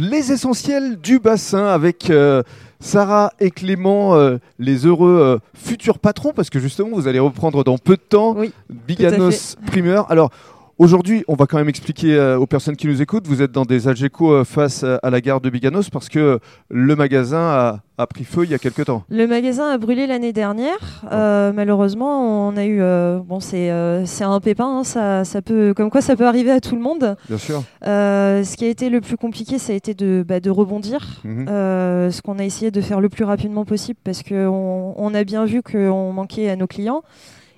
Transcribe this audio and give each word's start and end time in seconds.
Les 0.00 0.30
essentiels 0.30 0.96
du 1.00 1.18
bassin 1.18 1.66
avec 1.66 2.08
euh, 2.08 2.44
Sarah 2.78 3.32
et 3.40 3.50
Clément, 3.50 4.14
euh, 4.14 4.38
les 4.60 4.86
heureux 4.86 5.18
euh, 5.20 5.38
futurs 5.54 5.98
patrons, 5.98 6.32
parce 6.32 6.50
que 6.50 6.60
justement, 6.60 6.90
vous 6.92 7.08
allez 7.08 7.18
reprendre 7.18 7.64
dans 7.64 7.78
peu 7.78 7.96
de 7.96 8.02
temps 8.02 8.32
Oui, 8.36 8.52
Biganos 8.70 9.56
Primeur. 9.66 10.08
Alors, 10.08 10.30
aujourd'hui, 10.78 11.24
on 11.28 11.34
va 11.34 11.46
quand 11.46 11.58
même 11.58 11.68
expliquer 11.68 12.14
euh, 12.14 12.38
aux 12.38 12.46
personnes 12.46 12.76
qui 12.76 12.86
nous 12.86 13.02
écoutent, 13.02 13.26
vous 13.26 13.42
êtes 13.42 13.52
dans 13.52 13.64
des 13.64 13.88
Algeco 13.88 14.32
euh, 14.32 14.44
face 14.44 14.82
euh, 14.84 14.96
à 15.02 15.10
la 15.10 15.20
gare 15.20 15.40
de 15.40 15.50
Biganos 15.50 15.90
parce 15.90 16.08
que 16.08 16.38
le 16.70 16.96
magasin 16.96 17.38
a, 17.40 17.80
a 17.98 18.06
pris 18.06 18.24
feu 18.24 18.44
il 18.44 18.50
y 18.50 18.54
a 18.54 18.58
quelques 18.58 18.84
temps. 18.86 19.04
Le 19.10 19.26
magasin 19.26 19.70
a 19.70 19.78
brûlé 19.78 20.06
l'année 20.06 20.32
dernière. 20.32 21.02
Euh, 21.12 21.52
malheureusement, 21.52 22.48
on 22.48 22.56
a 22.56 22.64
eu. 22.64 22.80
euh, 22.80 23.18
bon, 23.18 23.40
c'est 23.40 23.70
euh, 23.70 24.04
un 24.20 24.40
pépin. 24.40 24.78
hein, 24.78 24.84
ça, 24.84 25.24
ça 25.24 25.42
peut, 25.42 25.74
comme 25.74 25.90
quoi, 25.90 26.00
ça 26.00 26.16
peut 26.16 26.26
arriver 26.26 26.50
à 26.50 26.60
tout 26.60 26.74
le 26.74 26.82
monde. 26.82 27.16
Bien 27.28 27.38
sûr. 27.38 27.62
Ce 27.82 28.56
qui 28.56 28.64
a 28.64 28.68
été 28.68 28.90
le 28.90 29.00
plus 29.00 29.16
compliqué, 29.16 29.58
ça 29.58 29.72
a 29.72 29.76
été 29.76 29.94
de, 29.94 30.24
bah, 30.26 30.40
de 30.40 30.50
rebondir. 30.50 31.20
Mhm. 31.24 31.46
Ce 31.48 32.22
qu'on 32.22 32.38
a 32.38 32.44
essayé 32.44 32.70
de 32.70 32.80
faire 32.80 33.00
le 33.00 33.08
plus 33.08 33.24
rapidement 33.24 33.64
possible 33.64 33.98
parce 34.04 34.22
qu'on 34.22 34.94
on 34.96 35.14
a 35.14 35.24
bien 35.24 35.44
vu 35.44 35.62
qu'on 35.62 36.12
manquait 36.12 36.48
à 36.48 36.56
nos 36.56 36.66
clients. 36.66 37.02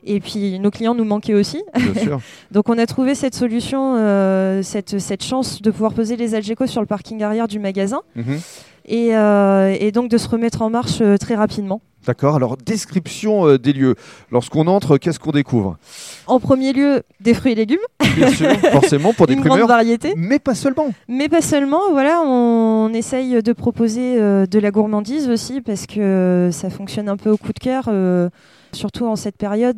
Et 0.05 0.21
puis 0.21 0.59
nos 0.59 0.71
clients 0.71 0.95
nous 0.95 1.05
manquaient 1.05 1.35
aussi. 1.35 1.63
Bien 1.75 2.03
sûr. 2.03 2.21
Donc 2.53 2.69
on 2.69 2.79
a 2.79 2.87
trouvé 2.87 3.15
cette 3.15 3.35
solution, 3.35 3.97
euh, 3.97 4.63
cette, 4.63 4.99
cette 4.99 5.23
chance 5.23 5.61
de 5.63 5.71
pouvoir 5.71 5.93
poser 5.93 6.17
les 6.17 6.35
Algeco 6.35 6.67
sur 6.67 6.81
le 6.81 6.87
parking 6.87 7.23
arrière 7.23 7.49
du 7.49 7.59
magasin 7.59 8.01
Mhm. 8.17 8.39
et, 8.87 9.17
euh, 9.17 9.77
et 9.79 9.93
donc 9.93 10.11
de 10.11 10.17
se 10.19 10.29
remettre 10.29 10.63
en 10.63 10.71
marche 10.71 11.01
euh, 11.03 11.17
très 11.17 11.35
rapidement. 11.35 11.83
D'accord. 12.07 12.35
Alors, 12.37 12.57
description 12.57 13.47
euh, 13.47 13.59
des 13.59 13.73
lieux. 13.73 13.95
Lorsqu'on 14.33 14.67
entre, 14.67 14.97
qu'est-ce 14.97 15.19
qu'on 15.21 15.33
découvre? 15.33 15.77
En 16.27 16.41
premier 16.41 16.73
lieu, 16.73 17.03
des 17.21 17.35
fruits 17.35 17.53
et 17.53 17.55
légumes, 17.57 17.79
Bien 18.17 18.31
sûr, 18.31 18.51
forcément, 18.73 19.13
pour 19.13 19.27
des 19.27 19.35
une 19.35 19.41
grande 19.41 19.61
variété, 19.69 20.15
mais 20.17 20.39
pas 20.39 20.55
seulement. 20.55 20.93
mais 21.09 21.29
pas 21.29 21.43
seulement. 21.43 21.81
Voilà, 21.93 22.23
on 22.25 22.93
essaye 22.95 23.43
de 23.43 23.53
proposer 23.53 24.17
euh, 24.21 24.47
de 24.47 24.59
la 24.59 24.71
gourmandise 24.71 25.29
aussi 25.29 25.61
parce 25.61 25.87
que 25.87 26.49
ça 26.53 26.71
fonctionne 26.71 27.09
un 27.09 27.17
peu 27.17 27.31
au 27.31 27.37
coup 27.37 27.53
de 27.53 27.59
cœur, 27.59 27.85
euh, 27.89 28.29
surtout 28.73 29.07
en 29.07 29.17
cette 29.17 29.37
période 29.37 29.77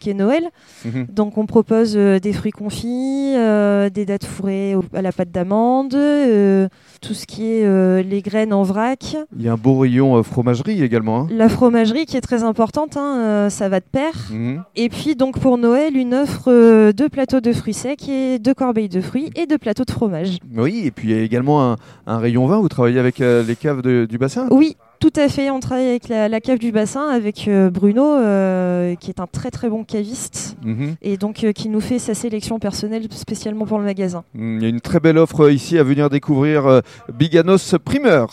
qui 0.00 0.10
est 0.10 0.14
Noël. 0.14 0.48
Mhm. 0.84 1.06
Donc 1.12 1.38
on 1.38 1.46
propose 1.46 1.94
des 1.94 2.32
fruits 2.32 2.52
confits, 2.52 3.32
des 3.34 4.04
dattes 4.06 4.24
fourrées 4.24 4.74
à 4.94 5.02
la 5.02 5.12
pâte 5.12 5.30
d'amande, 5.30 5.90
tout 5.90 7.14
ce 7.14 7.26
qui 7.26 7.44
est 7.52 8.02
les 8.02 8.22
graines 8.22 8.52
en 8.54 8.62
vrac, 8.62 9.16
Il 9.36 9.42
y 9.44 9.48
a 9.48 9.52
un 9.52 9.56
beau 9.56 9.78
rayon 9.78 10.22
fromagerie 10.22 10.82
également. 10.82 11.22
hein. 11.22 11.26
la 11.30 11.43
fromagerie 11.48 12.06
qui 12.06 12.16
est 12.16 12.20
très 12.20 12.42
importante, 12.42 12.96
hein, 12.96 13.18
euh, 13.18 13.50
ça 13.50 13.68
va 13.68 13.80
de 13.80 13.84
pair. 13.90 14.12
Mhm. 14.30 14.62
Et 14.76 14.88
puis 14.88 15.14
donc 15.16 15.38
pour 15.38 15.58
Noël, 15.58 15.96
une 15.96 16.14
offre 16.14 16.44
euh, 16.48 16.92
de 16.92 17.06
plateaux 17.08 17.40
de 17.40 17.52
fruits 17.52 17.74
secs 17.74 18.08
et 18.08 18.38
de 18.38 18.52
corbeilles 18.52 18.88
de 18.88 19.00
fruits 19.00 19.30
et 19.36 19.46
de 19.46 19.56
plateaux 19.56 19.84
de 19.84 19.90
fromage. 19.90 20.38
Oui, 20.56 20.82
et 20.84 20.90
puis 20.90 21.08
il 21.10 21.16
y 21.16 21.18
a 21.18 21.22
également 21.22 21.72
un, 21.72 21.76
un 22.06 22.18
rayon 22.18 22.46
vin. 22.46 22.60
Vous 22.60 22.68
travaillez 22.68 22.98
avec 22.98 23.20
euh, 23.20 23.42
les 23.42 23.56
caves 23.56 23.82
de- 23.82 24.06
du 24.08 24.18
bassin? 24.18 24.46
Oui, 24.50 24.76
tout 25.00 25.12
à 25.16 25.28
fait. 25.28 25.50
On 25.50 25.60
travaille 25.60 25.88
avec 25.88 26.08
la, 26.08 26.28
la 26.28 26.40
cave 26.40 26.58
du 26.58 26.72
bassin, 26.72 27.08
avec 27.08 27.46
euh, 27.48 27.68
Bruno, 27.70 28.04
euh, 28.16 28.94
qui 28.94 29.10
est 29.10 29.20
un 29.20 29.26
très 29.26 29.50
très 29.50 29.68
bon 29.68 29.84
caviste. 29.84 30.56
Mhm. 30.64 30.94
Et 31.02 31.16
donc 31.16 31.44
euh, 31.44 31.52
qui 31.52 31.68
nous 31.68 31.80
fait 31.80 31.98
sa 31.98 32.14
sélection 32.14 32.58
personnelle 32.58 33.06
spécialement 33.10 33.66
pour 33.66 33.78
le 33.78 33.84
magasin. 33.84 34.24
Mm, 34.34 34.56
Il 34.58 34.62
y 34.62 34.66
a 34.66 34.68
une 34.68 34.80
très 34.80 35.00
belle 35.00 35.18
offre 35.18 35.50
ici 35.50 35.78
à 35.78 35.82
venir 35.82 36.08
découvrir 36.10 36.80
Biganos 37.12 37.74
Primeur. 37.84 38.28